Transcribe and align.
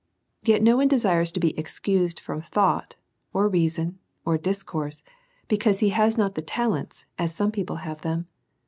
Yet 0.41 0.63
no 0.63 0.77
one 0.77 0.87
desires 0.87 1.31
to 1.31 1.39
be 1.39 1.55
excused 1.59 2.19
from 2.19 2.41
thought, 2.41 2.95
or 3.33 3.47
reason, 3.47 3.99
or 4.25 4.35
discourse, 4.35 5.03
because 5.47 5.77
he 5.77 5.89
has 5.89 6.17
not 6.17 6.33
these 6.33 6.45
talents 6.45 7.05
as 7.19 7.35
some 7.35 7.51
people 7.51 7.75
have 7.85 8.01
them. 8.01 8.25